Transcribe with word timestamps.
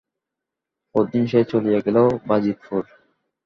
পরদিন 0.95 1.23
সে 1.27 1.39
চলিয়া 1.43 1.79
গেল 1.85 1.97
বাজিতপুর। 2.27 2.81